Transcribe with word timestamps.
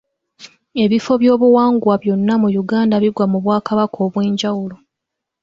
Ebifo 0.83 1.13
byobuwangwa 1.21 1.93
byonna 2.01 2.33
mu 2.41 2.49
Uganda 2.61 2.95
bigwa 3.03 3.25
mu 3.31 3.37
bwakaba 3.43 3.83
obw'enjawulo. 4.03 4.75